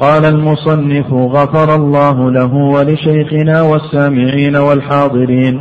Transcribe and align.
قال 0.00 0.24
المصنف 0.24 1.12
غفر 1.12 1.74
الله 1.74 2.30
له 2.30 2.54
ولشيخنا 2.54 3.62
والسامعين 3.62 4.56
والحاضرين 4.56 5.60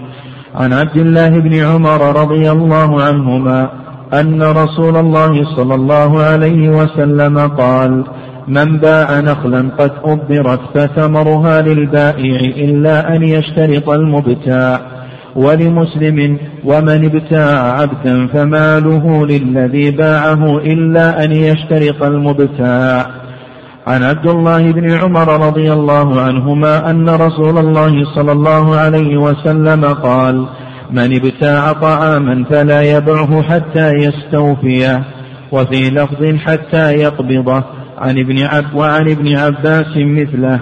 عن 0.55 0.74
عبد 0.74 0.97
الله 0.97 1.30
بن 1.30 1.54
عمر 1.54 2.22
رضي 2.22 2.52
الله 2.52 3.04
عنهما 3.04 3.70
أن 4.14 4.44
رسول 4.44 4.98
الله 4.98 5.56
صلى 5.56 5.76
الله 5.76 6.20
عليه 6.20 6.70
وسلم 6.70 7.38
قال 7.40 8.04
من 8.48 8.78
باع 8.78 9.20
نخلا 9.20 9.70
قد 9.78 9.91
أبرت 10.04 10.60
فثمرها 10.76 11.62
للبائع 11.62 12.40
إلا 12.40 13.16
أن 13.16 13.24
يشترط 13.24 13.90
المبتاع 13.90 14.82
ولمسلم 15.36 16.38
ومن 16.66 17.06
ابتاع 17.06 17.82
عبدا 17.82 18.28
فماله 18.28 19.26
للذي 19.26 19.92
باعه 19.92 20.58
إلا 20.58 21.24
أن 21.24 21.32
يشترط 21.32 22.04
المبتاع. 22.04 23.06
عن 23.88 24.04
عبد 24.04 24.28
الله 24.28 24.72
بن 24.72 24.92
عمر 24.92 25.48
رضي 25.48 25.74
الله 25.74 26.21
عنهما 26.21 26.89
أن 26.89 27.10
رسول 27.10 27.57
الله 27.57 28.16
صلى 28.16 28.32
الله 28.32 28.76
عليه 28.76 29.18
وسلم 29.18 29.86
قال 29.86 30.48
من 30.92 31.16
ابتاع 31.16 31.71
طعاما 31.71 32.45
فلا 32.49 32.81
يبعه 32.81 33.41
حتى 33.41 33.91
يستوفيه 33.91 35.03
وفي 35.52 35.90
لفظ 35.90 36.35
حتى 36.35 36.93
يقبضه 36.93 37.63
عن 37.98 38.20
ابن 38.20 38.43
عب 38.43 38.66
وعن 38.76 39.09
ابن 39.09 39.38
عباس 39.38 39.98
مثله. 39.98 40.59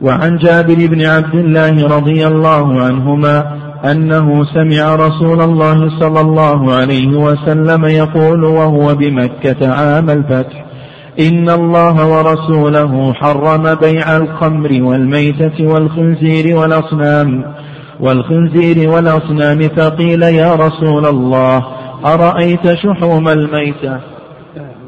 وعن 0.00 0.36
جابر 0.36 0.86
بن 0.86 1.06
عبد 1.06 1.34
الله 1.34 1.96
رضي 1.96 2.26
الله 2.26 2.82
عنهما 2.82 3.56
أنه 3.84 4.44
سمع 4.44 4.94
رسول 4.94 5.42
الله 5.42 6.00
صلى 6.00 6.20
الله 6.20 6.74
عليه 6.74 7.16
وسلم 7.16 7.84
يقول 7.84 8.44
وهو 8.44 8.94
بمكة 8.94 9.72
عام 9.72 10.10
الفتح 10.10 10.71
إن 11.20 11.50
الله 11.50 11.96
ورسوله 12.12 13.12
حرم 13.12 13.74
بيع 13.74 14.16
الخمر 14.16 14.82
والميتة 14.82 15.66
والخنزير 15.66 16.56
والأصنام 16.56 17.54
والخنزير 18.00 18.90
والأصنام 18.90 19.58
فقيل 19.60 20.22
يا 20.22 20.54
رسول 20.54 21.06
الله 21.06 21.58
أرأيت 22.04 22.74
شحوم 22.74 23.28
الميتة؟ 23.28 24.00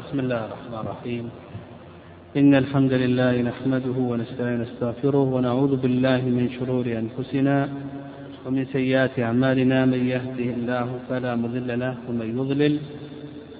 بسم 0.01 0.19
الله 0.19 0.41
الرحمن 0.45 0.79
الرحيم. 0.87 1.29
إن 2.37 2.55
الحمد 2.55 2.93
لله 2.93 3.41
نحمده 3.41 3.97
ونستعين 3.97 4.61
نستغفره 4.61 5.25
ونعوذ 5.35 5.75
بالله 5.75 6.17
من 6.17 6.49
شرور 6.59 6.85
أنفسنا 6.85 7.69
ومن 8.45 8.65
سيئات 8.73 9.19
أعمالنا 9.19 9.85
من 9.85 10.07
يهده 10.07 10.49
الله 10.57 10.87
فلا 11.09 11.35
مضل 11.35 11.79
له 11.79 11.95
ومن 12.09 12.27
يضلل 12.39 12.79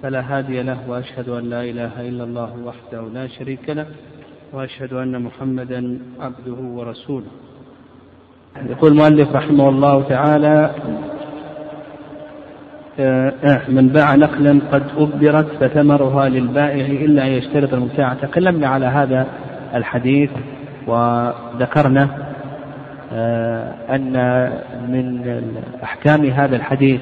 فلا 0.06 0.38
هادي 0.38 0.62
له 0.62 0.78
وأشهد 0.88 1.28
أن 1.28 1.50
لا 1.50 1.62
إله 1.62 2.00
إلا 2.00 2.24
الله 2.24 2.50
وحده 2.64 3.08
لا 3.14 3.26
شريك 3.26 3.68
له 3.68 3.86
وأشهد 4.52 4.92
أن 4.92 5.22
محمدا 5.22 5.98
عبده 6.20 6.60
ورسوله. 6.62 7.26
يقول 8.70 8.92
المؤلف 8.92 9.36
رحمه 9.36 9.68
الله 9.68 10.02
تعالى 10.02 10.70
آه، 13.00 13.32
آه، 13.44 13.70
من 13.70 13.88
باع 13.88 14.14
نخلا 14.14 14.60
قد 14.72 14.82
أبدرت 14.96 15.46
فثمرها 15.60 16.28
للبائع 16.28 16.86
إلا 16.86 17.26
أن 17.26 17.30
يشترط 17.30 17.74
المبتاع. 17.74 18.14
تكلمنا 18.14 18.68
على 18.68 18.86
هذا 18.86 19.26
الحديث 19.74 20.30
وذكرنا 20.86 22.08
آه، 23.12 23.74
أن 23.90 24.12
من 24.88 25.26
أحكام 25.82 26.24
هذا 26.24 26.56
الحديث 26.56 27.00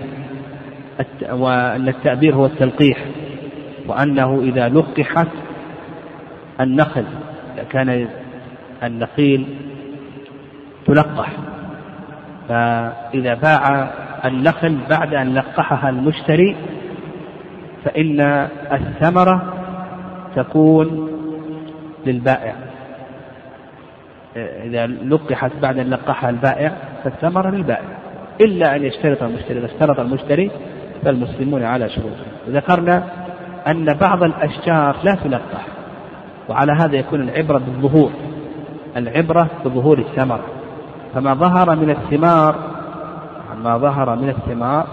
وأن 1.33 1.89
التأبير 1.89 2.35
هو 2.35 2.47
التلقيح 2.47 2.99
وأنه 3.87 4.41
إذا 4.43 4.69
لقحت 4.69 5.29
النخل 6.61 7.05
كان 7.71 8.09
النخيل 8.83 9.47
تلقح 10.87 11.33
فإذا 12.49 13.35
باع 13.35 13.91
النخل 14.25 14.79
بعد 14.91 15.15
أن 15.15 15.35
لقحها 15.35 15.89
المشتري 15.91 16.57
فإن 17.85 18.21
الثمرة 18.73 19.55
تكون 20.37 21.11
للبائع. 22.07 22.55
إذا 24.37 24.87
لقحت 24.87 25.53
بعد 25.63 25.79
أن 25.79 25.91
لقحها 25.91 26.31
البائع 26.31 26.73
فالثمرة 27.05 27.51
للبائع 27.51 27.89
إلا 28.41 28.77
أن 28.77 28.85
يشترط 28.85 29.23
المشتري 29.23 29.59
إذا 29.59 29.67
اشترط 29.67 30.01
المشتري 30.01 30.51
فالمسلمون 31.05 31.63
على 31.63 31.89
شروطهم. 31.89 32.35
ذكرنا 32.49 33.05
أن 33.67 33.85
بعض 34.01 34.23
الأشجار 34.23 34.97
لا 35.05 35.15
تلقح 35.15 35.67
وعلى 36.49 36.73
هذا 36.73 36.97
يكون 36.97 37.21
العبرة 37.21 37.59
بالظهور 37.59 38.11
العبرة 38.97 39.51
بظهور 39.65 39.99
الثمرة 39.99 40.45
فما 41.15 41.35
ظهر 41.35 41.77
من 41.77 41.91
الثمار 41.91 42.55
ما 43.65 43.79
ظهر 43.79 44.17
من 44.17 44.29
الثمار 44.29 44.87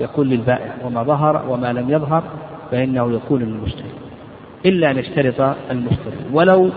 يكون 0.00 0.28
للبائع 0.28 0.72
وما 0.84 1.02
ظهر 1.02 1.42
وما 1.48 1.72
لم 1.72 1.90
يظهر 1.90 2.22
فإنه 2.70 3.12
يكون 3.12 3.40
للمشتري 3.40 3.90
إلا 4.66 4.90
أن 4.90 4.98
يشترط 4.98 5.56
المشتري. 5.70 6.16
ولو 6.32 6.70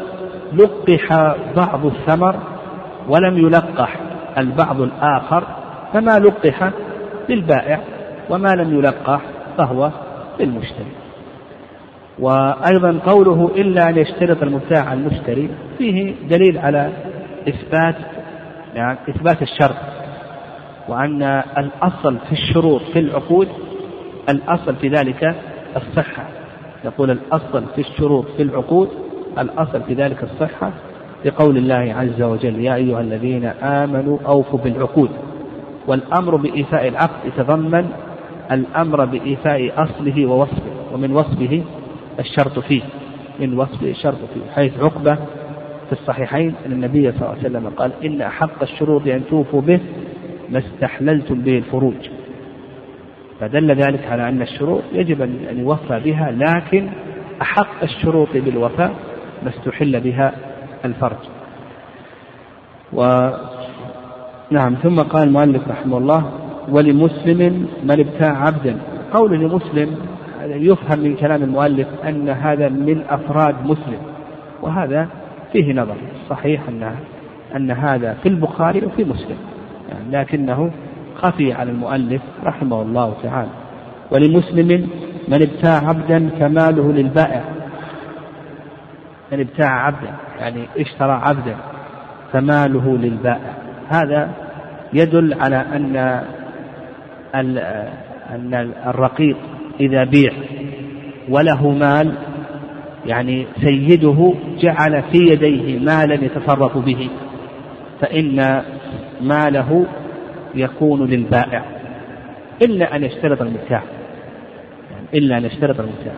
لقح 0.54 1.36
بعض 1.56 1.86
الثمر 1.86 2.36
ولم 3.10 3.38
يلقح 3.38 4.00
البعض 4.38 4.82
الآخر 4.82 5.44
فما 5.94 6.20
لقح 6.20 6.70
للبائع. 7.30 7.80
وما 8.30 8.50
لم 8.56 8.80
يلقح 8.80 9.22
فهو 9.58 9.92
للمشتري. 10.40 10.92
وأيضا 12.20 13.00
قوله 13.06 13.52
إلا 13.56 13.90
أن 13.90 13.98
يشترط 13.98 14.44
المبتاع 14.44 14.94
المشتري 14.94 15.50
فيه 15.78 16.14
دليل 16.30 16.58
على 16.58 16.90
إثبات 17.50 17.96
يعني 18.76 18.98
إثبات 19.10 19.42
الشرط 19.42 19.76
وأن 20.88 21.24
الأصل 21.58 22.18
في 22.18 22.32
الشروط 22.32 22.82
في 22.94 23.00
العقود 23.00 23.48
الأصل 24.30 24.76
في 24.76 24.88
ذلك 24.88 25.36
الصحة. 25.76 26.28
يقول 26.86 27.12
الأصل 27.12 27.64
في 27.76 27.82
الشروط 27.82 28.26
في 28.38 28.44
العقود 28.44 28.90
الأصل 29.40 29.82
في 29.82 29.94
ذلك 29.94 30.24
الصحة 30.24 30.72
لقول 31.26 31.58
الله 31.58 31.96
عز 31.98 32.22
وجل 32.22 32.60
يا 32.60 32.76
أيها 32.76 33.02
الذين 33.02 33.46
آمنوا 33.46 34.18
أوفوا 34.28 34.60
بالعقود 34.60 35.10
والأمر 35.88 36.36
بإيفاء 36.36 36.88
العقد 36.88 37.26
يتضمن 37.26 37.90
الأمر 38.52 39.06
بإيفاء 39.06 39.84
أصله 39.84 40.26
ووصفه 40.26 40.94
ومن 40.94 41.12
وصفه 41.12 41.64
الشرط 42.20 42.60
فيه. 42.60 42.82
من 43.40 43.58
وصفه 43.60 43.90
الشرط 43.90 44.18
فيه 44.34 44.52
حيث 44.56 44.80
عقبة 44.80 45.16
في 45.86 45.92
الصحيحين 45.92 46.56
أن 46.66 46.72
النبي 46.72 47.12
صلى 47.12 47.20
الله 47.22 47.30
عليه 47.30 47.40
وسلم 47.40 47.70
قال 47.70 47.92
إن 48.06 48.22
أحق 48.22 48.62
الشروط 48.62 49.08
أن 49.08 49.22
توفوا 49.30 49.62
به 49.62 49.80
ما 50.50 50.60
استحللتم 50.60 51.42
به 51.42 51.58
الفروج. 51.58 52.10
فدل 53.40 53.72
ذلك 53.72 54.08
على 54.08 54.30
أن 54.30 54.42
الشروط 54.42 54.84
يجب 54.94 55.22
أن 55.22 55.60
يوفى 55.60 56.00
بها 56.00 56.32
لكن 56.32 56.90
أحق 57.42 57.84
الشروط 57.84 58.30
بالوفاء 58.34 58.96
ما 59.44 59.50
استحل 59.50 60.00
بها 60.00 60.34
الفرج. 60.86 61.18
و 62.94 63.30
نعم 64.52 64.76
ثم 64.76 65.02
قال 65.02 65.28
المؤلف 65.28 65.68
رحمه 65.68 65.98
الله 65.98 66.32
ولمسلم 66.70 67.68
من 67.84 68.00
ابتاع 68.00 68.46
عبدا. 68.46 68.78
قول 69.14 69.40
لمسلم 69.40 69.96
يفهم 70.46 71.00
من 71.00 71.16
كلام 71.16 71.44
المؤلف 71.44 71.88
أن 72.08 72.30
هذا 72.30 72.70
من 72.70 73.04
أفراد 73.10 73.56
مسلم 73.66 73.98
وهذا 74.62 75.08
فيه 75.54 75.74
نظر 75.74 75.96
صحيح 76.30 76.62
أن 76.70 76.96
أن 77.56 77.72
هذا 77.72 78.14
في 78.24 78.30
البخاري 78.30 78.86
وفي 78.86 79.04
مسلم 79.04 79.38
يعني 79.90 80.12
لكنه 80.12 80.72
خفي 81.16 81.54
على 81.54 81.72
المؤلف 81.72 82.22
رحمه 82.44 82.82
الله 82.82 83.14
تعالى. 83.24 83.50
ولمسلم 84.12 84.90
من 85.28 85.42
ابتاع 85.42 85.90
عبدا 85.90 86.30
فماله 86.40 86.92
للبائع 86.92 87.44
من 89.32 89.40
ابتاع 89.40 89.86
عبدا 89.86 90.14
يعني 90.40 90.68
اشترى 90.78 91.12
عبدا 91.12 91.56
فماله 92.34 92.98
للبائع. 92.98 93.54
هذا 93.90 94.30
يدل 94.94 95.34
على 95.42 95.56
أن 95.56 96.22
أن 97.40 98.74
الرقيق 98.88 99.38
إذا 99.80 100.04
بيع 100.04 100.34
وله 101.30 101.72
مال 101.72 102.16
يعني 103.06 103.48
سيده 103.62 104.34
جعل 104.60 105.04
في 105.12 105.18
يديه 105.18 105.80
مالا 105.80 106.14
يتصرف 106.14 106.78
به 106.78 107.10
فإن 108.02 108.64
ماله 109.22 109.86
يكون 110.56 111.06
للبائع 111.06 111.66
إلا 112.62 112.96
أن 112.96 113.04
يشترط 113.04 113.42
المتاع 113.42 113.84
يعني 114.92 115.08
إلا 115.14 115.38
أن 115.38 115.46
يشترط 115.46 115.80
المتاع. 115.80 116.14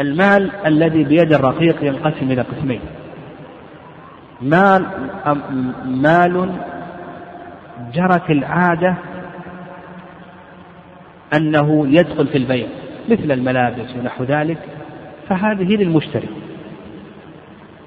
المال 0.00 0.50
الذي 0.66 1.04
بيد 1.04 1.32
الرقيق 1.32 1.84
ينقسم 1.84 2.30
إلى 2.30 2.42
قسمين 2.42 2.80
مال 4.42 4.86
مال 5.84 6.50
جرت 7.94 8.30
العادة 8.30 8.96
أنه 11.36 11.86
يدخل 11.88 12.26
في 12.26 12.38
البيع 12.38 12.66
مثل 13.08 13.32
الملابس 13.32 13.96
ونحو 13.96 14.24
ذلك 14.24 14.58
فهذه 15.28 15.76
للمشتري. 15.76 16.28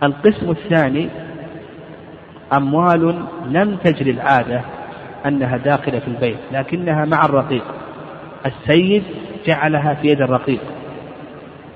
القسم 0.04 0.52
الثاني 0.52 1.10
أموال 2.54 3.26
لم 3.50 3.76
تجري 3.84 4.12
العادة 4.12 4.62
أنها 5.26 5.58
داخلة 5.58 6.00
في 6.00 6.08
البيت 6.08 6.38
لكنها 6.52 7.06
مع 7.06 7.26
الرقيق. 7.26 7.64
السيد 8.46 9.04
جعلها 9.48 9.94
في 9.94 10.08
يد 10.08 10.22
الرقيق. 10.22 10.62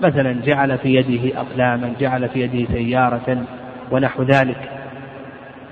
مثلا 0.01 0.42
جعل 0.45 0.77
في 0.77 0.95
يده 0.95 1.39
أقلاما 1.39 1.94
جعل 2.00 2.30
في 2.30 2.42
يده 2.42 2.74
سيارة 2.74 3.44
ونحو 3.92 4.24
ذلك. 4.24 4.69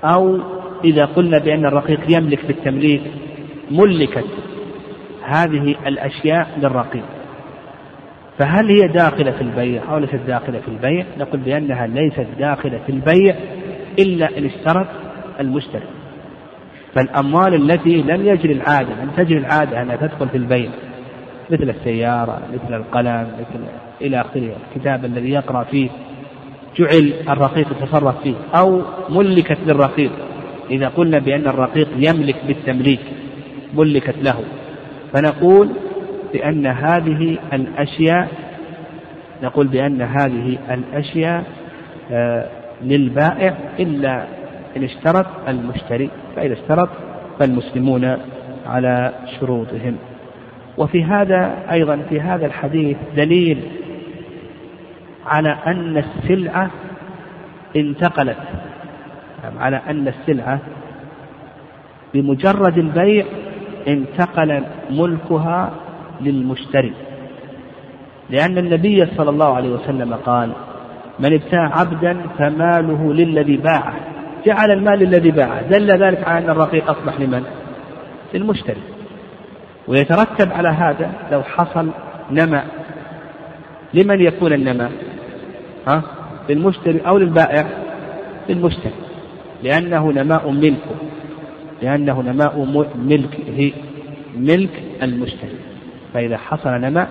أو 0.04 0.40
إذا 0.84 1.04
قلنا 1.04 1.38
بأن 1.38 1.66
الرقيق 1.66 2.00
يملك 2.08 2.46
بالتمليك 2.46 3.02
ملكت 3.70 4.24
هذه 5.28 5.76
الأشياء 5.86 6.58
للرقيق. 6.62 7.04
فهل 8.38 8.68
هي 8.70 8.88
داخلة 8.88 9.30
في 9.30 9.40
البيع 9.40 9.82
أو 9.92 9.98
ليست 9.98 10.20
داخلة 10.26 10.60
في 10.60 10.68
البيع؟ 10.68 11.06
نقول 11.18 11.40
بأنها 11.40 11.86
ليست 11.86 12.26
داخلة 12.38 12.80
في 12.86 12.92
البيع 12.92 13.34
إلا 13.98 14.38
إن 14.38 14.44
اشترط 14.44 14.86
المشتري. 15.40 15.86
فالأموال 16.94 17.70
التي 17.70 18.02
لم 18.02 18.26
يجري 18.26 18.52
العادة 18.52 18.88
لم 19.02 19.10
تجري 19.16 19.38
العادة 19.38 19.82
أنها 19.82 19.96
تدخل 19.96 20.28
في 20.28 20.36
البيع 20.36 20.70
مثل 21.50 21.70
السيارة 21.70 22.42
مثل 22.52 22.74
القلم 22.74 23.28
مثل 23.40 23.64
إلى 24.00 24.20
آخره 24.20 24.52
الكتاب 24.68 25.04
الذي 25.04 25.30
يقرأ 25.30 25.64
فيه 25.64 25.88
جعل 26.76 27.12
الرقيق 27.28 27.66
يتصرف 27.72 28.22
فيه 28.22 28.34
أو 28.54 28.82
ملكت 29.08 29.58
للرقيق. 29.66 30.10
إذا 30.70 30.88
قلنا 30.88 31.18
بأن 31.18 31.46
الرقيق 31.46 31.88
يملك 31.96 32.36
بالتمليك 32.46 33.00
ملكت 33.74 34.14
له. 34.22 34.44
فنقول 35.12 35.68
بأن 36.32 36.66
هذه 36.66 37.38
الأشياء 37.52 38.28
نقول 39.42 39.66
بأن 39.66 40.02
هذه 40.02 40.58
الأشياء 40.70 41.44
آه، 42.10 42.48
للبائع 42.82 43.54
إلا 43.78 44.24
إن 44.76 44.84
اشترط 44.84 45.26
المشتري 45.48 46.10
فإذا 46.36 46.52
اشترط 46.54 46.88
فالمسلمون 47.40 48.16
على 48.66 49.12
شروطهم. 49.40 49.96
وفي 50.78 51.04
هذا 51.04 51.54
أيضا 51.72 51.96
في 52.08 52.20
هذا 52.20 52.46
الحديث 52.46 52.96
دليل 53.16 53.60
على 55.26 55.58
أن 55.66 55.96
السلعة 55.96 56.70
انتقلت 57.76 58.38
على 59.58 59.80
أن 59.88 60.08
السلعة 60.08 60.60
بمجرد 62.14 62.78
البيع 62.78 63.24
انتقل 63.88 64.64
ملكها 64.90 65.72
للمشتري 66.20 66.92
لأن 68.30 68.58
النبي 68.58 69.06
صلى 69.16 69.30
الله 69.30 69.54
عليه 69.54 69.68
وسلم 69.68 70.14
قال 70.14 70.52
من 71.18 71.32
ابتاع 71.32 71.78
عبدا 71.78 72.16
فماله 72.38 73.12
للذي 73.12 73.56
باعه 73.56 73.94
جعل 74.46 74.70
المال 74.70 74.98
للذي 74.98 75.30
باعه 75.30 75.62
دل 75.62 76.02
ذلك 76.04 76.28
على 76.28 76.44
أن 76.44 76.50
الرقيق 76.50 76.90
أصبح 76.90 77.20
لمن؟ 77.20 77.44
للمشتري 78.34 78.82
ويترتب 79.88 80.52
على 80.52 80.68
هذا 80.68 81.10
لو 81.32 81.42
حصل 81.42 81.90
نماء 82.30 82.66
لمن 83.94 84.20
يكون 84.20 84.52
النماء؟ 84.52 84.92
ها؟ 85.86 86.02
للمشتري 86.48 87.00
أو 87.00 87.18
للبائع؟ 87.18 87.66
للمشتري 88.48 88.92
لأنه 89.62 90.12
نماء 90.12 90.50
ملكه 90.50 90.97
لأنه 91.82 92.22
نماء 92.22 92.86
ملكه 92.94 93.72
ملك 94.36 94.82
المشتري. 95.02 95.58
فإذا 96.14 96.36
حصل 96.36 96.70
نماء 96.70 97.08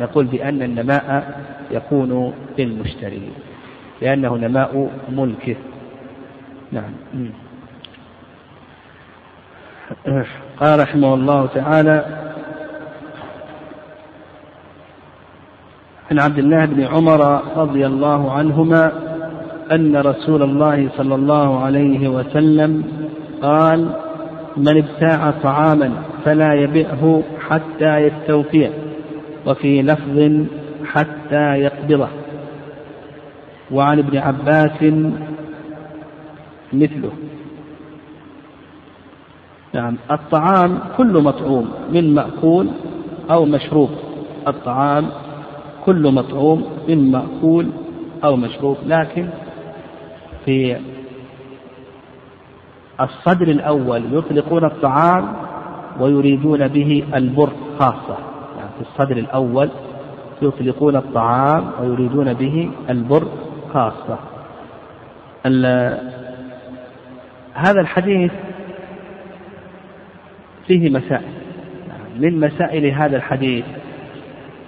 نقول 0.00 0.24
بأن 0.24 0.62
النماء 0.62 1.40
يكون 1.70 2.34
للمشتري 2.58 3.30
لأنه 4.02 4.36
نماء 4.36 4.90
ملكه. 5.12 5.56
نعم. 6.72 6.92
قال 10.60 10.80
رحمه 10.80 11.14
الله 11.14 11.46
تعالى 11.46 12.04
عن 16.10 16.18
عبد 16.18 16.38
الله 16.38 16.64
بن 16.64 16.82
عمر 16.82 17.42
رضي 17.56 17.86
الله 17.86 18.32
عنهما 18.32 18.92
أن 19.72 19.96
رسول 19.96 20.42
الله 20.42 20.88
صلى 20.96 21.14
الله 21.14 21.64
عليه 21.64 22.08
وسلم 22.08 22.84
قال 23.42 23.90
من 24.56 24.76
ابتاع 24.76 25.30
طعاما 25.30 25.92
فلا 26.24 26.54
يبئه 26.54 27.22
حتى 27.48 27.98
يستوفيه 27.98 28.70
وفي 29.46 29.82
لفظ 29.82 30.46
حتى 30.84 31.54
يقبضه. 31.58 32.08
وعن 33.70 33.98
ابن 33.98 34.18
عباس 34.18 34.82
مثله. 36.72 37.12
نعم 39.74 39.96
الطعام 40.10 40.78
كل 40.96 41.22
مطعوم 41.22 41.70
من 41.92 42.14
مأكول 42.14 42.68
أو 43.30 43.44
مشروب. 43.44 43.90
الطعام 44.48 45.06
كل 45.84 46.12
مطعوم 46.14 46.64
من 46.88 47.10
مأكول 47.10 47.70
أو 48.24 48.36
مشروب. 48.36 48.76
لكن 48.86 49.28
في 50.44 50.76
الصدر 53.00 53.48
الأول 53.48 54.02
يطلقون 54.12 54.64
الطعام 54.64 55.32
ويريدون 56.00 56.68
به 56.68 57.04
البر 57.14 57.52
خاصة. 57.78 58.18
يعني 58.58 58.70
في 58.78 58.80
الصدر 58.80 59.16
الأول 59.16 59.70
يطلقون 60.42 60.96
الطعام 60.96 61.70
ويريدون 61.80 62.34
به 62.34 62.70
البر 62.90 63.28
خاصة. 63.72 64.18
هذا 67.54 67.80
الحديث 67.80 68.32
فيه 70.66 70.90
مسائل. 70.90 71.32
من 72.18 72.40
مسائل 72.40 72.86
هذا 72.86 73.16
الحديث 73.16 73.64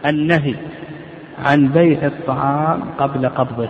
النهي 0.07 0.55
عن 1.45 1.69
بيع 1.69 2.07
الطعام 2.07 2.83
قبل 2.99 3.29
قبضه. 3.29 3.69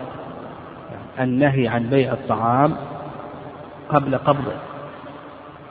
النهي 1.20 1.68
عن 1.68 1.82
بيع 1.82 2.12
الطعام 2.12 2.76
قبل 3.92 4.18
قبضه. 4.18 4.52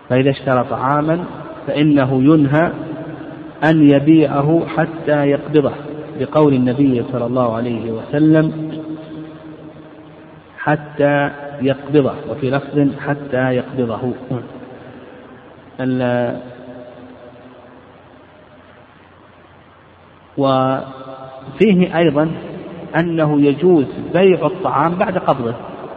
فإذا 0.09 0.29
اشترى 0.29 0.63
طعاما 0.63 1.25
فإنه 1.67 2.23
ينهى 2.23 2.71
أن 3.63 3.89
يبيعه 3.89 4.61
حتى 4.67 5.25
يقبضه 5.25 5.71
لقول 6.19 6.53
النبي 6.53 7.03
صلى 7.11 7.25
الله 7.25 7.55
عليه 7.55 7.91
وسلم 7.91 8.71
حتى 10.57 11.31
يقبضه 11.61 12.13
وفي 12.29 12.49
لفظ 12.49 12.99
حتى 12.99 13.55
يقبضه. 13.55 14.13
وفيه 20.37 21.97
أيضا 21.97 22.31
أنه 22.99 23.41
يجوز 23.41 23.85
بيع 24.13 24.45
الطعام 24.45 24.95
بعد 24.95 25.17
قبضه 25.17 25.53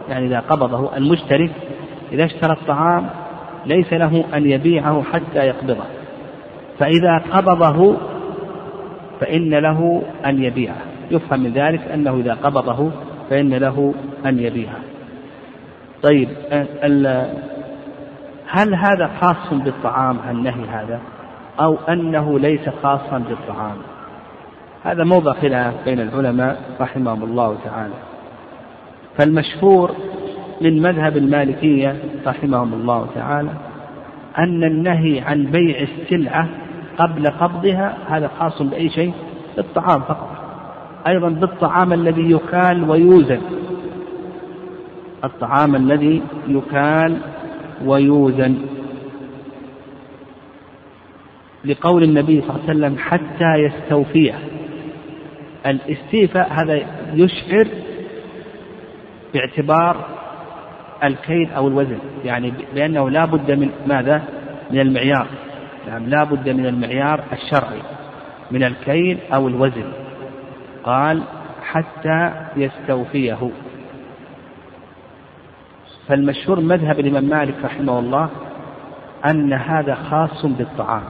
يعني 0.09 0.25
إذا 0.25 0.39
قبضه 0.39 0.97
المشتري 0.97 1.51
إذا 2.15 2.25
اشترى 2.25 2.53
الطعام 2.53 3.09
ليس 3.65 3.93
له 3.93 4.25
أن 4.33 4.49
يبيعه 4.49 5.03
حتى 5.03 5.39
يقبضه. 5.39 5.85
فإذا 6.79 7.17
قبضه 7.17 7.97
فإن 9.19 9.49
له 9.49 10.03
أن 10.25 10.43
يبيعه. 10.43 10.81
يفهم 11.11 11.39
من 11.39 11.51
ذلك 11.51 11.81
أنه 11.93 12.15
إذا 12.15 12.33
قبضه 12.33 12.91
فإن 13.29 13.53
له 13.53 13.93
أن 14.25 14.39
يبيعه. 14.39 14.79
طيب 16.03 16.29
هل 18.47 18.75
هذا 18.75 19.09
خاص 19.21 19.53
بالطعام 19.53 20.17
النهي 20.31 20.65
هذا 20.69 20.99
أو 21.59 21.77
أنه 21.89 22.39
ليس 22.39 22.69
خاصا 22.83 23.17
بالطعام؟ 23.17 23.77
هذا 24.83 25.03
موضع 25.03 25.33
خلاف 25.33 25.73
بين 25.85 25.99
العلماء 25.99 26.61
رحمهم 26.81 27.23
الله 27.23 27.57
تعالى. 27.65 27.93
فالمشهور 29.17 29.91
من 30.61 30.81
مذهب 30.81 31.17
المالكية 31.17 31.95
رحمهم 32.27 32.73
الله 32.73 33.07
تعالى 33.15 33.49
أن 34.37 34.63
النهي 34.63 35.19
عن 35.19 35.43
بيع 35.43 35.79
السلعة 35.79 36.49
قبل 36.97 37.27
قبضها 37.27 37.97
هذا 38.07 38.27
خاص 38.39 38.61
بأي 38.61 38.89
شيء؟ 38.89 39.13
بالطعام 39.57 40.01
فقط. 40.01 40.29
أيضا 41.07 41.29
بالطعام 41.29 41.93
الذي 41.93 42.31
يكال 42.31 42.89
ويوزن. 42.89 43.41
الطعام 45.23 45.75
الذي 45.75 46.21
يكال 46.47 47.17
ويوزن. 47.85 48.55
لقول 51.65 52.03
النبي 52.03 52.41
صلى 52.41 52.49
الله 52.49 52.61
عليه 52.61 52.79
وسلم 52.79 52.97
حتى 52.97 53.55
يستوفيه. 53.55 54.33
الاستيفاء 55.65 56.53
هذا 56.53 56.81
يشعر 57.13 57.67
باعتبار 59.33 60.05
الكيل 61.03 61.51
أو 61.51 61.67
الوزن. 61.67 61.99
يعني 62.23 62.53
بأنه 62.73 63.09
لا 63.09 63.25
بد 63.25 63.51
من 63.51 63.69
ماذا؟ 63.87 64.23
من 64.71 64.79
المعيار. 64.79 65.27
نعم 65.87 66.05
لا 66.05 66.23
بد 66.23 66.49
من 66.49 66.65
المعيار 66.65 67.23
الشرعي. 67.33 67.81
من 68.51 68.63
الكيل 68.63 69.17
أو 69.33 69.47
الوزن. 69.47 69.91
قال 70.83 71.21
حتى 71.61 72.31
يستوفيه. 72.55 73.51
فالمشهور 76.07 76.59
مذهب 76.59 76.99
الإمام 76.99 77.23
مالك 77.23 77.55
رحمه 77.63 77.99
الله 77.99 78.29
أن 79.25 79.53
هذا 79.53 79.95
خاص 79.95 80.45
بالطعام 80.45 81.03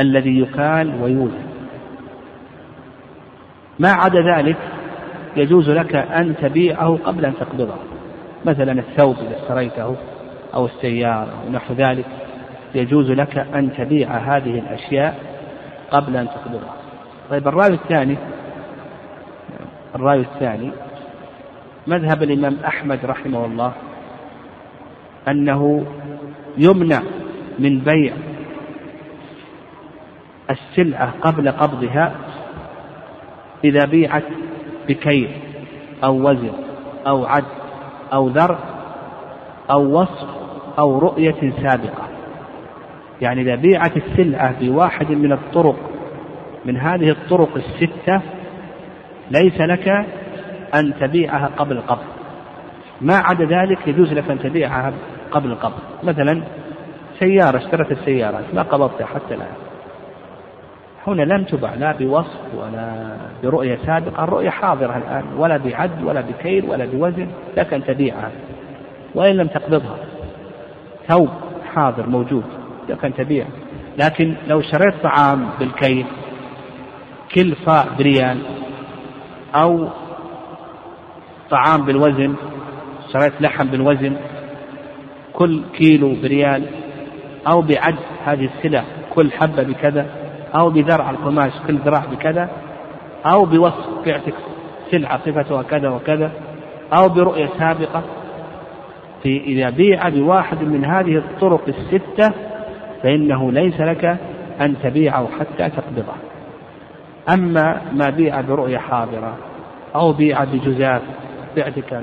الذي 0.00 0.40
يكال 0.40 1.02
ويولد 1.02 1.48
ما 3.78 3.90
عدا 3.90 4.20
ذلك 4.36 4.56
يجوز 5.36 5.70
لك 5.70 5.94
أن 5.94 6.36
تبيعه 6.36 6.98
قبل 7.04 7.24
أن 7.24 7.34
تقبضه. 7.40 7.74
مثلا 8.48 8.72
الثوب 8.72 9.16
إذا 9.18 9.36
اشتريته 9.42 9.96
أو 10.54 10.66
السيارة 10.66 11.32
أو 11.44 11.52
نحو 11.52 11.74
ذلك 11.74 12.06
يجوز 12.74 13.10
لك 13.10 13.38
أن 13.38 13.72
تبيع 13.78 14.08
هذه 14.10 14.58
الأشياء 14.58 15.18
قبل 15.90 16.16
أن 16.16 16.28
تقبضها. 16.28 16.74
طيب 17.30 17.48
الرأي 17.48 17.74
الثاني 17.74 18.16
الرأي 19.94 20.20
الثاني 20.20 20.70
مذهب 21.86 22.22
الإمام 22.22 22.56
أحمد 22.66 22.98
رحمه 23.04 23.44
الله 23.44 23.72
أنه 25.28 25.86
يمنع 26.58 27.02
من 27.58 27.78
بيع 27.78 28.12
السلعة 30.50 31.14
قبل 31.20 31.50
قبضها 31.50 32.14
إذا 33.64 33.84
بيعت 33.84 34.22
بكيل 34.88 35.30
أو 36.04 36.30
وزن 36.30 36.52
أو 37.06 37.26
عد 37.26 37.44
أو 38.12 38.28
ذر 38.28 38.58
أو 39.70 40.00
وصف 40.00 40.28
أو 40.78 40.98
رؤية 40.98 41.52
سابقة. 41.62 42.08
يعني 43.20 43.42
إذا 43.42 43.54
بيعت 43.54 43.96
السلعة 43.96 44.54
بواحد 44.60 45.10
من 45.10 45.32
الطرق 45.32 45.76
من 46.64 46.76
هذه 46.76 47.10
الطرق 47.10 47.56
الستة 47.56 48.20
ليس 49.30 49.60
لك 49.60 49.88
أن 50.74 50.94
تبيعها 51.00 51.50
قبل 51.56 51.76
القبض 51.76 52.04
ما 53.00 53.16
عدا 53.16 53.44
ذلك 53.44 53.88
يجوز 53.88 54.12
لك 54.12 54.30
أن 54.30 54.38
تبيعها 54.38 54.92
قبل 55.30 55.50
القبض 55.50 55.78
مثلا 56.02 56.42
سيارة 57.18 57.56
اشترت 57.56 57.92
السيارة 57.92 58.42
ما 58.54 58.62
قبضتها 58.62 59.06
حتى 59.06 59.34
الآن. 59.34 59.67
هنا 61.08 61.22
لم 61.22 61.44
تبع 61.44 61.74
لا 61.74 61.92
بوصف 61.92 62.54
ولا 62.54 63.16
برؤية 63.42 63.78
سابقة. 63.86 64.24
الرؤية 64.24 64.50
حاضرة 64.50 64.96
الآن 64.96 65.24
ولا 65.36 65.56
بعد 65.56 66.04
ولا 66.04 66.20
بكيل 66.20 66.64
ولا 66.64 66.84
بوزن 66.84 67.28
لك 67.56 67.74
أن 67.74 67.84
تبيعها 67.84 68.30
وإن 69.14 69.36
لم 69.36 69.46
تقبضها. 69.46 69.96
ثوب 71.08 71.28
حاضر 71.74 72.06
موجود 72.06 72.44
لك 72.88 73.04
أن 73.04 73.14
تبيع. 73.14 73.46
لكن 73.98 74.34
لو 74.48 74.60
شريت 74.60 74.94
طعام 75.02 75.48
بالكيل 75.60 76.06
كل 77.34 77.56
صاع 77.66 77.84
بريال 77.98 78.38
أو 79.54 79.88
طعام 81.50 81.84
بالوزن 81.84 82.34
شريت 83.12 83.32
لحم 83.40 83.66
بالوزن 83.66 84.16
كل 85.32 85.62
كيلو 85.78 86.14
بريال 86.22 86.62
أو 87.46 87.62
بعد 87.62 87.94
هذه 88.24 88.48
السلع 88.56 88.84
كل 89.14 89.32
حبة 89.32 89.62
بكذا 89.62 90.06
أو 90.54 90.70
بذرع 90.70 91.10
القماش 91.10 91.52
كل 91.66 91.78
ذراع 91.78 92.04
بكذا 92.04 92.50
أو 93.26 93.44
بوصف 93.44 94.06
بعتك 94.06 94.34
سلعة 94.90 95.18
صفتها 95.26 95.62
كذا 95.62 95.88
وكذا 95.88 96.30
أو 96.92 97.08
برؤية 97.08 97.48
سابقة. 97.58 98.02
في 99.22 99.40
إذا 99.40 99.70
بيع 99.70 100.08
بواحد 100.08 100.62
من 100.62 100.84
هذه 100.84 101.16
الطرق 101.16 101.68
الستة 101.68 102.32
فإنه 103.02 103.52
ليس 103.52 103.80
لك 103.80 104.18
أن 104.60 104.74
تبيعه 104.82 105.28
حتى 105.40 105.70
تقبضه. 105.70 106.12
أما 107.34 107.80
ما 107.92 108.10
بيع 108.10 108.40
برؤية 108.40 108.78
حاضرة 108.78 109.36
أو 109.94 110.12
بيع 110.12 110.44
بجزاف 110.44 111.02
بعتك 111.56 112.02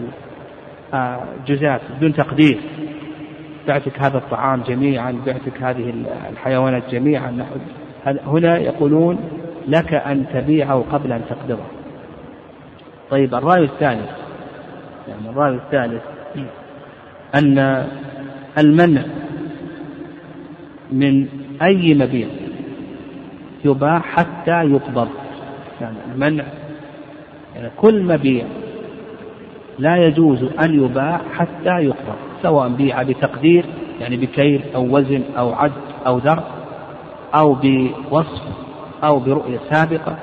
آه، 0.93 1.19
جزاف 1.47 1.81
بدون 1.97 2.13
تقدير 2.13 2.59
بعتك 3.67 4.01
هذا 4.01 4.17
الطعام 4.17 4.61
جميعا 4.61 5.21
بعتك 5.25 5.63
هذه 5.63 5.93
الحيوانات 6.31 6.83
جميعا 6.91 7.45
هنا 8.07 8.57
يقولون 8.57 9.17
لك 9.67 9.93
أن 9.93 10.25
تبيعه 10.33 10.85
قبل 10.91 11.11
أن 11.11 11.21
تقبضه. 11.29 11.63
طيب 13.11 13.35
الرأي 13.35 13.63
الثالث 13.63 14.09
يعني 15.07 15.29
الرأي 15.29 15.55
الثالث 15.55 16.01
أن 17.35 17.85
المنع 18.57 19.01
من 20.91 21.27
أي 21.61 21.93
مبيع 21.93 22.27
يباع 23.65 23.99
حتى 23.99 24.63
يقبض. 24.63 25.09
يعني 25.81 25.97
المنع 26.13 26.43
يعني 27.55 27.69
كل 27.77 28.03
مبيع 28.03 28.45
لا 29.79 29.95
يجوز 29.97 30.43
أن 30.43 30.83
يباع 30.83 31.21
حتى 31.35 31.69
يقبض 31.69 32.15
سواء 32.43 32.69
بيع 32.69 33.03
بتقدير 33.03 33.65
يعني 34.01 34.17
بكيل 34.17 34.61
أو 34.75 34.97
وزن 34.97 35.23
أو 35.37 35.53
عد 35.53 35.71
أو 36.07 36.17
ذر 36.17 36.43
أو 37.35 37.53
بوصف 37.53 38.43
أو 39.03 39.19
برؤية 39.19 39.59
سابقة 39.71 40.17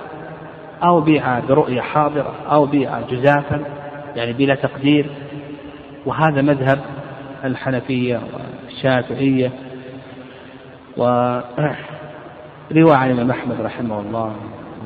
أو 0.83 1.01
بيع 1.01 1.41
برؤية 1.41 1.81
حاضرة 1.81 2.35
أو 2.51 2.67
بيع 2.67 3.01
جزافا 3.01 3.65
يعني 4.17 4.33
بلا 4.33 4.55
تقدير 4.55 5.11
وهذا 6.07 6.43
مذهب 6.43 6.79
الحنفية 7.45 8.21
والشافعية 8.35 9.51
ورواية 10.97 11.53
عن 12.97 13.11
الإمام 13.11 13.31
أحمد 13.31 13.61
رحمه 13.61 14.01
الله 14.01 14.37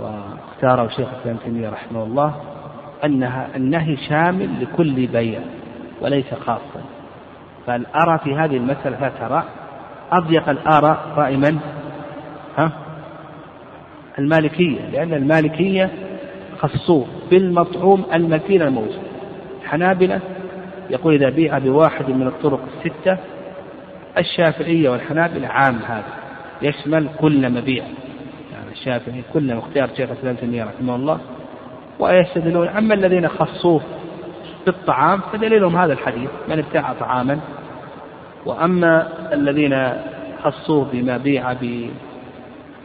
واختاره 0.01 0.89
شيخ 0.89 1.09
الإسلام 1.15 1.37
تيمية 1.37 1.69
رحمه 1.69 2.03
الله 2.03 2.35
أنها 3.05 3.49
النهي 3.57 3.97
شامل 3.97 4.51
لكل 4.61 5.07
بيع 5.07 5.41
وليس 6.01 6.35
خاصا 6.47 6.83
فالأرى 7.67 8.19
في 8.19 8.35
هذه 8.35 8.57
المسألة 8.57 9.13
ترى 9.21 9.45
أضيق 10.13 10.49
الآراء 10.49 10.99
رأي 11.17 11.37
من؟ 11.37 11.61
ها؟ 12.57 12.73
المالكية 14.19 14.81
لأن 14.93 15.15
المالكية 15.15 15.91
خصوه 16.59 17.07
بالمطعوم 17.31 18.05
المتين 18.15 18.63
الموجود 18.63 19.03
الحنابلة 19.63 20.21
يقول 20.91 21.15
إذا 21.15 21.31
بيع 21.31 21.59
بواحد 21.59 22.11
من 22.11 22.27
الطرق 22.27 22.61
الستة 22.77 23.19
الشافعية 24.19 24.91
والحنابلة 24.91 25.49
عام 25.49 25.79
هذا 25.87 26.13
يشمل 26.63 27.09
كل 27.21 27.51
مبيع. 27.51 27.85
يعني 28.53 28.71
الشافعي 28.73 29.23
كل 29.33 29.51
اختيار 29.51 29.89
شيخ 29.97 30.11
الإسلام 30.11 30.35
تيمية 30.35 30.65
رحمه 30.65 30.97
الله 30.97 31.19
ويستدلون 31.99 32.69
أما 32.69 32.95
الذين 32.95 33.29
خصوه 33.29 33.81
بالطعام 34.67 35.21
فدليلهم 35.33 35.77
هذا 35.77 35.93
الحديث 35.93 36.31
من 36.49 36.59
ابتاع 36.59 36.93
طعاما. 36.93 37.41
وأما 38.47 39.09
الذين 39.33 39.93
خصوه 40.43 40.87
بما 40.93 41.17
بيع 41.17 41.53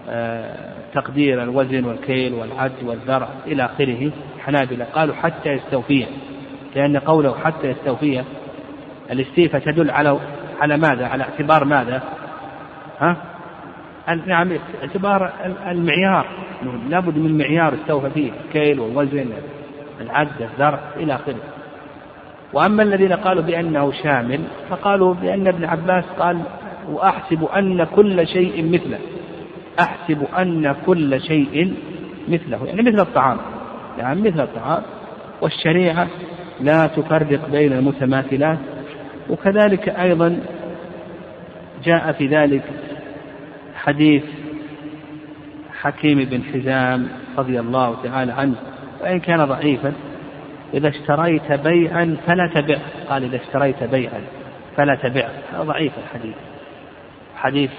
بتقدير 0.10 1.41
آه، 1.41 1.43
الوزن 1.43 1.86
والكيل 1.86 2.34
والعد 2.34 2.84
والذرع 2.84 3.27
إلى 3.48 3.65
آخره 3.65 4.12
حنابلة 4.39 4.86
قالوا 4.86 5.15
حتى 5.15 5.50
يستوفيه 5.50 6.05
لأن 6.75 6.98
قوله 6.98 7.36
حتى 7.43 7.67
يستوفيه 7.67 8.24
الاستيفاء 9.12 9.62
تدل 9.62 9.91
على 9.91 10.20
على 10.62 10.77
ماذا؟ 10.77 11.08
على 11.08 11.24
اعتبار 11.24 11.65
ماذا؟ 11.65 12.01
ها؟ 13.00 13.17
نعم 14.25 14.51
اعتبار 14.81 15.31
المعيار 15.67 16.25
لابد 16.89 17.17
من 17.17 17.38
معيار 17.38 17.74
استوفى 17.74 18.10
فيه 18.10 18.31
الكيل 18.46 18.79
والوزن 18.79 19.29
العد 20.01 20.41
الزرع 20.41 20.79
إلى 20.96 21.15
آخره 21.15 21.36
وأما 22.53 22.84
الذين 22.84 23.13
قالوا 23.13 23.43
بأنه 23.43 23.91
شامل 23.91 24.39
فقالوا 24.70 25.13
بأن 25.13 25.48
ابن 25.48 25.65
عباس 25.65 26.03
قال 26.20 26.41
وأحسب 26.89 27.43
أن 27.43 27.84
كل 27.84 28.27
شيء 28.27 28.72
مثله 28.72 29.00
أحسب 29.81 30.23
أن 30.39 30.75
كل 30.85 31.21
شيء 31.21 31.73
مثله 32.27 32.65
يعني 32.65 32.81
مثل 32.81 33.00
الطعام 33.00 33.38
يعني 33.97 34.21
مثل 34.21 34.41
الطعام. 34.41 34.83
والشريعة 35.41 36.07
لا 36.59 36.88
تفرق 36.88 37.50
بين 37.50 37.73
المتماثلات 37.73 38.59
وكذلك 39.29 39.89
أيضا 39.89 40.39
جاء 41.83 42.11
في 42.11 42.27
ذلك 42.27 42.63
حديث 43.75 44.23
حكيم 45.81 46.23
بن 46.23 46.43
حزام 46.43 47.07
رضي 47.38 47.59
الله 47.59 47.95
تعالى 48.03 48.31
عنه 48.31 48.55
وإن 49.01 49.19
كان 49.19 49.45
ضعيفا 49.45 49.93
إذا 50.73 50.89
اشتريت 50.89 51.51
بيعا 51.51 52.17
فلا 52.27 52.47
تبع 52.47 52.77
قال 53.09 53.23
إذا 53.23 53.35
اشتريت 53.35 53.83
بيعا 53.83 54.21
فلا 54.77 54.95
تبع 54.95 55.27
هذا 55.53 55.63
ضعيف 55.63 55.91
الحديث. 55.97 56.35
حديث 57.41 57.71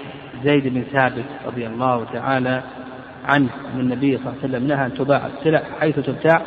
زيد 0.43 0.67
بن 0.67 0.83
ثابت 0.93 1.25
رضي 1.45 1.67
الله 1.67 2.05
تعالى 2.13 2.63
عنه 3.25 3.49
أن 3.75 3.79
النبي 3.79 4.17
صلى 4.17 4.27
الله 4.27 4.37
عليه 4.43 4.49
وسلم 4.49 4.67
نهى 4.67 4.85
أن 4.85 4.93
تباع 4.93 5.27
السلع 5.27 5.61
حيث 5.79 5.99
تبتاع 5.99 6.41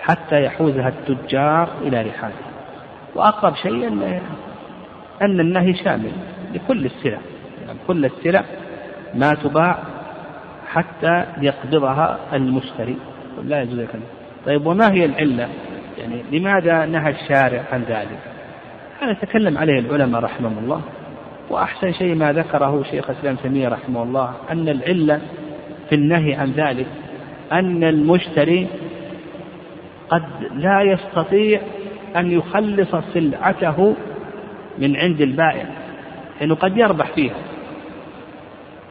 حتى 0.00 0.44
يحوزها 0.44 0.88
التجار 0.88 1.68
إلى 1.82 2.02
رحالها 2.02 2.48
وأقرب 3.14 3.54
شيء 3.54 3.88
أن 3.88 4.20
أن 5.22 5.40
النهي 5.40 5.74
شامل 5.74 6.12
لكل 6.54 6.84
السلع. 6.86 7.18
يعني 7.66 7.78
كل 7.86 8.04
السلع 8.04 8.44
ما 9.14 9.34
تباع 9.34 9.78
حتى 10.68 11.24
يقبضها 11.40 12.18
المشتري. 12.32 12.96
لا 13.44 13.62
يجوز 13.62 13.78
لك 13.78 13.88
طيب 14.46 14.66
وما 14.66 14.92
هي 14.92 15.04
العلة؟ 15.04 15.48
يعني 15.98 16.22
لماذا 16.32 16.86
نهى 16.86 17.10
الشارع 17.10 17.62
عن 17.72 17.82
ذلك؟ 17.82 18.18
هذا 19.00 19.12
تكلم 19.12 19.58
عليه 19.58 19.78
العلماء 19.78 20.22
رحمهم 20.22 20.58
الله. 20.58 20.82
وأحسن 21.50 21.92
شيء 21.92 22.14
ما 22.14 22.32
ذكره 22.32 22.82
شيخ 22.90 23.10
الإسلام 23.10 23.36
تيمية 23.36 23.68
رحمه 23.68 24.02
الله 24.02 24.32
أن 24.50 24.68
العلة 24.68 25.20
في 25.88 25.94
النهي 25.94 26.34
عن 26.34 26.50
ذلك 26.52 26.86
أن 27.52 27.84
المشتري 27.84 28.66
قد 30.08 30.22
لا 30.54 30.82
يستطيع 30.82 31.60
أن 32.16 32.30
يخلص 32.30 32.96
سلعته 33.14 33.94
من 34.78 34.96
عند 34.96 35.20
البائع 35.20 35.64
لأنه 36.40 36.54
قد 36.54 36.76
يربح 36.76 37.12
فيها. 37.12 37.36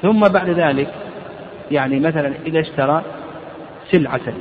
ثم 0.01 0.19
بعد 0.19 0.49
ذلك 0.49 0.93
يعني 1.71 1.99
مثلا 1.99 2.33
إذا 2.45 2.59
اشترى 2.59 3.03
سلعة. 3.91 4.33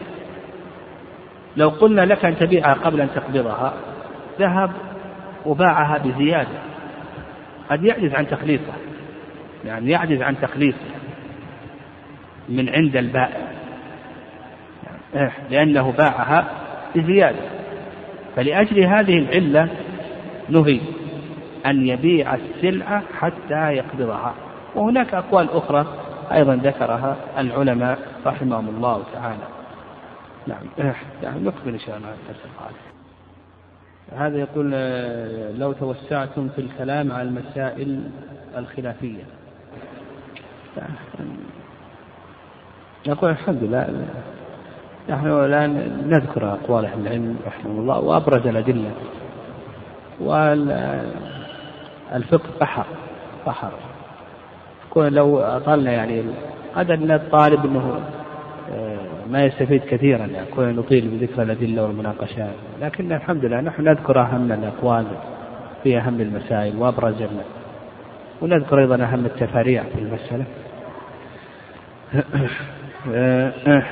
لو 1.57 1.69
قلنا 1.69 2.01
لك 2.01 2.25
أن 2.25 2.37
تبيعها 2.37 2.75
قبل 2.75 3.01
أن 3.01 3.09
تقبضها 3.15 3.73
ذهب 4.39 4.71
وباعها 5.47 5.99
بزيادة. 5.99 6.76
قد 7.71 7.85
يعجز 7.85 8.15
عن 8.15 8.27
تخليصها 8.29 8.77
يعني 9.65 9.91
يعجز 9.91 10.23
عن 10.23 10.41
تخليصها 10.41 10.97
من 12.49 12.69
عند 12.69 12.97
البائع 12.97 13.57
يعني 15.15 15.33
لأنه 15.51 15.93
باعها 15.93 16.51
بزيادة. 16.95 17.43
فلأجل 18.37 18.85
هذه 18.85 19.19
العلة 19.19 19.69
نهي 20.49 20.81
أن 21.67 21.87
يبيع 21.87 22.35
السلعة 22.35 23.03
حتى 23.19 23.73
يقبضها. 23.73 24.35
وهناك 24.75 25.15
أقوال 25.15 25.51
أخرى 25.51 25.87
أيضا 26.33 26.55
ذكرها 26.55 27.17
العلماء 27.39 27.99
رحمهم 28.27 28.69
الله 28.69 29.03
تعالى. 29.13 29.49
نعم. 30.47 30.93
يعني 31.23 31.41
نكمل 31.41 31.73
إن 31.73 31.79
شاء 31.79 31.97
الله 31.97 32.96
هذا 34.13 34.39
يقول 34.39 34.71
آه، 34.75 35.53
لو 35.53 35.73
توسعتم 35.73 36.49
في 36.49 36.61
الكلام 36.61 37.13
على 37.13 37.29
المسائل 37.29 38.01
الخلافية. 38.57 39.25
نقول 43.09 43.31
الحمد 43.31 43.63
لله 43.63 44.07
نحن 45.09 45.27
الآن 45.27 46.03
نذكر 46.07 46.53
أقوال 46.53 46.85
أهل 46.85 47.07
العلم 47.07 47.37
رحمه 47.47 47.71
الله 47.71 48.01
وأبرز 48.01 48.47
الأدلة. 48.47 48.91
والفقه 50.21 51.21
بحر 52.61 52.87
بحر. 53.47 53.73
لو 54.97 55.39
أطلنا 55.39 55.93
يعني 55.93 56.23
قد 56.77 56.91
أن 56.91 57.11
الطالب 57.11 57.65
أنه 57.65 58.01
ما 59.31 59.45
يستفيد 59.45 59.81
كثيرا 59.81 60.27
يعني 60.27 60.47
كنا 60.57 60.73
نطيل 60.73 61.09
بذكر 61.09 61.43
الأدلة 61.43 61.83
والمناقشات. 61.83 62.55
لكن 62.81 63.13
الحمد 63.13 63.45
لله 63.45 63.61
نحن 63.61 63.85
نذكر 63.85 64.21
أهم 64.21 64.53
الأقوال 64.53 65.07
في 65.83 65.99
أهم 65.99 66.21
المسائل 66.21 66.77
وأبرز 66.77 67.23
ونذكر 68.43 68.81
أيضا 68.81 69.05
أهم 69.05 69.27
التفاريع 69.27 69.83
في 69.83 69.99
المسألة. 69.99 70.45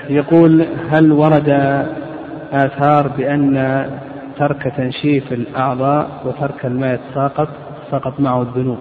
يقول 0.18 0.66
هل 0.90 1.12
ورد 1.12 1.48
آثار 2.52 3.08
بأن 3.08 3.86
ترك 4.38 4.72
تنشيف 4.76 5.32
الأعضاء 5.32 6.22
وترك 6.24 6.66
الماء 6.66 7.00
ساقط 7.14 7.48
سقط 7.90 8.20
معه 8.20 8.42
الذنوب؟ 8.42 8.78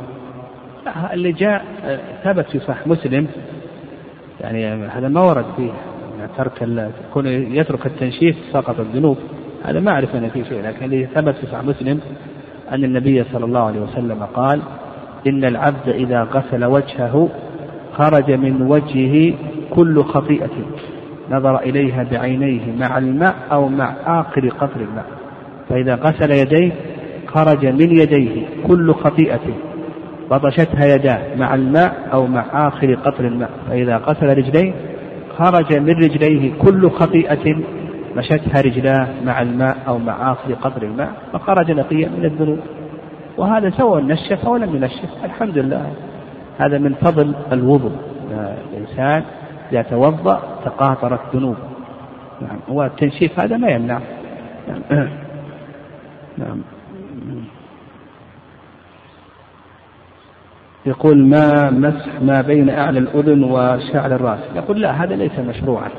اللي 1.13 1.31
جاء 1.31 1.65
ثبت 2.23 2.45
في 2.45 2.59
صحيح 2.59 2.87
مسلم. 2.87 3.27
يعني 4.41 4.87
هذا 4.87 5.07
ما 5.07 5.21
ورد 5.21 5.45
فيه. 5.57 5.71
ترك 6.37 6.89
كون 7.13 7.27
يترك 7.27 7.85
التنشيف 7.85 8.35
سقط 8.53 8.79
الذنوب. 8.79 9.17
هذا 9.63 9.79
ما 9.79 9.91
أعرف 9.91 10.15
أن 10.15 10.29
فيه 10.29 10.43
شيء 10.43 10.61
لكن 10.61 10.85
الذي 10.85 11.05
ثبت 11.05 11.35
في 11.35 11.47
صحيح 11.47 11.63
مسلم 11.63 11.99
أن 12.71 12.83
النبي 12.83 13.23
صلى 13.23 13.45
الله 13.45 13.61
عليه 13.61 13.79
وسلم 13.79 14.23
قال 14.23 14.61
إن 15.27 15.45
العبد 15.45 15.89
إذا 15.89 16.23
غسل 16.23 16.65
وجهه 16.65 17.29
خرج 17.93 18.31
من 18.31 18.61
وجهه 18.61 19.33
كل 19.69 20.03
خطيئة 20.03 20.49
نظر 21.31 21.59
إليها 21.59 22.03
بعينيه 22.03 22.61
مع 22.79 22.97
الماء 22.97 23.35
أو 23.51 23.67
مع 23.67 23.95
آخر 24.05 24.49
قطر 24.49 24.81
الماء. 24.81 25.05
فإذا 25.69 25.95
غسل 25.95 26.31
يديه 26.31 26.71
خرج 27.27 27.65
من 27.65 27.99
يديه 27.99 28.45
كل 28.67 28.93
خطيئة 28.93 29.39
بطشتها 30.31 30.95
يداه 30.95 31.35
مع 31.35 31.55
الماء 31.55 32.09
أو 32.13 32.27
مع 32.27 32.67
آخر 32.67 32.95
قطر 32.95 33.27
الماء. 33.27 33.49
فإذا 33.69 33.97
غسل 33.97 34.37
رجليه 34.37 34.73
خرج 35.37 35.77
من 35.77 35.89
رجليه 35.89 36.51
كل 36.61 36.89
خطيئة 36.89 37.55
مشتها 38.15 38.61
رجلاه 38.61 39.07
مع 39.25 39.41
الماء 39.41 39.77
أو 39.87 39.97
مع 39.97 40.31
آخر 40.31 40.53
قطر 40.53 40.83
الماء 40.83 41.11
فخرج 41.33 41.71
نقيا 41.71 42.09
من 42.09 42.25
الذنوب. 42.25 42.59
وهذا 43.37 43.69
سواء 43.69 44.01
نشف 44.01 44.45
أو 44.45 44.57
لم 44.57 44.75
ينشف 44.75 45.09
الحمد 45.23 45.57
لله. 45.57 45.91
هذا 46.57 46.77
من 46.77 46.93
فضل 46.93 47.33
الوضوء. 47.51 47.91
الإنسان 48.73 49.23
إذا 49.71 49.81
توضأ 49.81 50.41
تقاطرت 50.65 51.35
ذنوبه. 51.35 51.57
نعم 52.41 52.59
والتنشيف 52.67 53.39
هذا 53.39 53.57
ما 53.57 53.67
يمنع. 53.67 53.99
نعم, 54.67 54.81
نعم. 56.37 56.61
يقول 60.85 61.25
ما 61.25 61.69
مسح 61.69 62.21
ما 62.21 62.41
بين 62.41 62.69
أعلى 62.69 62.99
الأذن 62.99 63.43
وشعر 63.43 64.15
الرأس. 64.15 64.39
يقول 64.55 64.81
لا 64.81 65.03
هذا 65.03 65.15
ليس 65.15 65.39
مشروعا. 65.39 65.89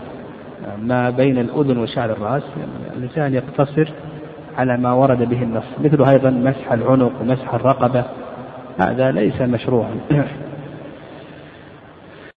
ما 0.82 1.10
بين 1.10 1.38
الأذن 1.38 1.78
وشعر 1.78 2.10
الرأس 2.10 2.42
الإنسان 2.96 3.34
يقتصر 3.34 3.88
على 4.58 4.76
ما 4.76 4.92
ورد 4.92 5.28
به 5.28 5.42
النص 5.42 5.64
مثل 5.84 6.04
أيضا 6.04 6.30
مسح 6.30 6.72
العنق 6.72 7.12
ومسح 7.20 7.54
الرقبة 7.54 8.04
هذا 8.78 9.10
ليس 9.10 9.40
مشروعا. 9.40 9.94